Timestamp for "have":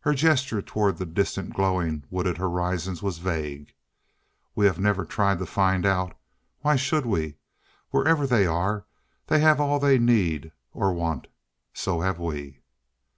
4.66-4.80, 9.38-9.60, 12.00-12.18